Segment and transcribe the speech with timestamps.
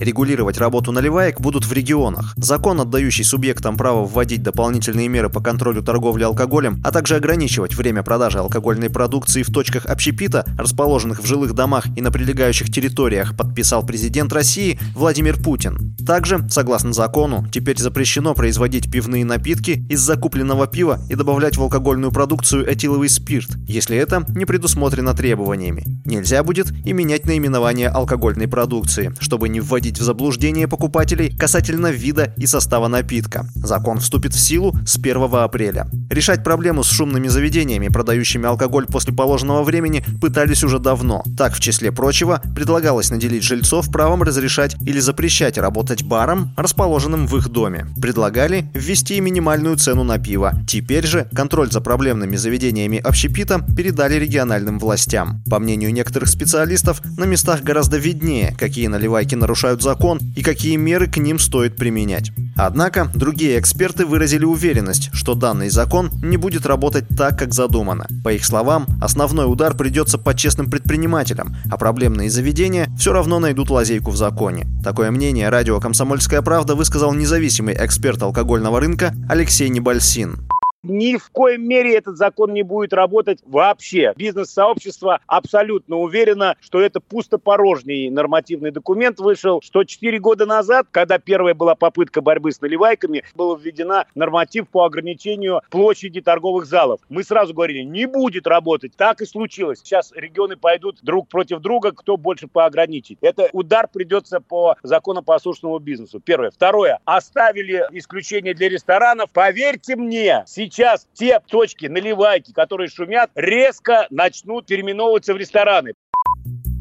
[0.00, 2.32] Регулировать работу наливаек будут в регионах.
[2.38, 8.02] Закон, отдающий субъектам право вводить дополнительные меры по контролю торговли алкоголем, а также ограничивать время
[8.02, 13.84] продажи алкогольной продукции в точках общепита, расположенных в жилых домах и на прилегающих территориях, подписал
[13.84, 15.94] президент России Владимир Путин.
[16.06, 22.10] Также, согласно закону, теперь запрещено производить пивные напитки из закупленного пива и добавлять в алкогольную
[22.10, 25.84] продукцию этиловый спирт, если это не предусмотрено требованиями.
[26.06, 31.90] Нельзя будет и менять наименование алкогольной продукции, чтобы не вводить вводить в заблуждение покупателей касательно
[31.90, 33.46] вида и состава напитка.
[33.54, 35.86] Закон вступит в силу с 1 апреля.
[36.10, 41.22] Решать проблему с шумными заведениями, продающими алкоголь после положенного времени, пытались уже давно.
[41.36, 47.36] Так, в числе прочего, предлагалось наделить жильцов правом разрешать или запрещать работать барам, расположенным в
[47.36, 47.86] их доме.
[48.00, 50.52] Предлагали ввести минимальную цену на пиво.
[50.68, 55.42] Теперь же контроль за проблемными заведениями общепита передали региональным властям.
[55.50, 60.76] По мнению некоторых специалистов, на местах гораздо виднее, какие наливайки нарушают нарушают закон и какие
[60.76, 62.32] меры к ним стоит применять.
[62.56, 68.06] Однако другие эксперты выразили уверенность, что данный закон не будет работать так, как задумано.
[68.22, 73.70] По их словам, основной удар придется по честным предпринимателям, а проблемные заведения все равно найдут
[73.70, 74.66] лазейку в законе.
[74.84, 80.49] Такое мнение радио «Комсомольская правда» высказал независимый эксперт алкогольного рынка Алексей Небольсин.
[80.82, 84.14] Ни в коем мере этот закон не будет работать вообще.
[84.16, 91.52] Бизнес-сообщество абсолютно уверено, что это пустопорожний нормативный документ вышел, что 4 года назад, когда первая
[91.52, 97.00] была попытка борьбы с наливайками, была введена норматив по ограничению площади торговых залов.
[97.10, 98.96] Мы сразу говорили, не будет работать.
[98.96, 99.80] Так и случилось.
[99.80, 103.18] Сейчас регионы пойдут друг против друга, кто больше поограничить.
[103.20, 106.20] Это удар придется по закону по осушенному бизнесу.
[106.20, 106.50] Первое.
[106.50, 107.00] Второе.
[107.04, 109.30] Оставили исключение для ресторанов.
[109.30, 115.94] Поверьте мне, сейчас сейчас те точки наливайки, которые шумят, резко начнут переименовываться в рестораны.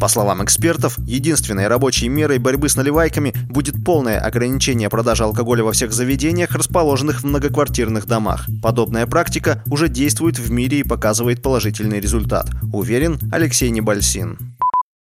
[0.00, 5.72] По словам экспертов, единственной рабочей мерой борьбы с наливайками будет полное ограничение продажи алкоголя во
[5.72, 8.46] всех заведениях, расположенных в многоквартирных домах.
[8.62, 14.53] Подобная практика уже действует в мире и показывает положительный результат, уверен Алексей Небольсин.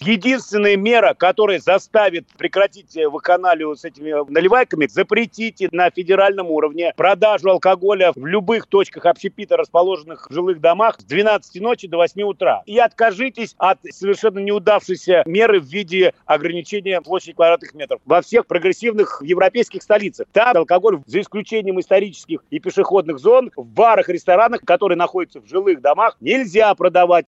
[0.00, 7.50] Единственная мера, которая заставит прекратить э, вакханалию с этими наливайками, запретите на федеральном уровне продажу
[7.50, 12.62] алкоголя в любых точках общепита, расположенных в жилых домах, с 12 ночи до 8 утра.
[12.66, 18.00] И откажитесь от совершенно неудавшейся меры в виде ограничения площади квадратных метров.
[18.04, 20.28] Во всех прогрессивных европейских столицах.
[20.30, 25.80] Там алкоголь, за исключением исторических и пешеходных зон, в барах, ресторанах, которые находятся в жилых
[25.80, 27.26] домах, нельзя продавать.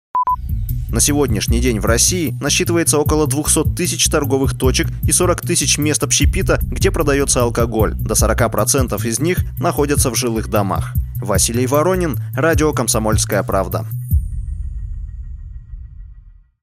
[0.90, 6.02] На сегодняшний день в России насчитывается около 200 тысяч торговых точек и 40 тысяч мест
[6.02, 7.94] общепита, где продается алкоголь.
[7.94, 10.94] До 40% из них находятся в жилых домах.
[11.16, 13.86] Василий Воронин, Радио «Комсомольская правда».